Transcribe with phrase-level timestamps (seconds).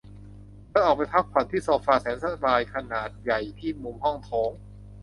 [0.69, 4.51] เธอออกไปพ้กผ่อนที่โซฟาแสนสบายขนาดใหญ่ที่มุมห้องโถง